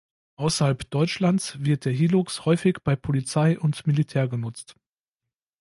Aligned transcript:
Außerhalb 0.37 0.89
Deutschlands 0.89 1.57
wird 1.59 1.85
der 1.85 1.93
Hilux 1.93 2.43
häufig 2.45 2.77
bei 2.83 2.95
Polizei 2.95 3.59
und 3.59 3.85
Militär 3.85 4.27
genutzt. 4.27 4.75